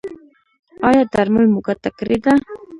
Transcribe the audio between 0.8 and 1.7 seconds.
ایا درمل مو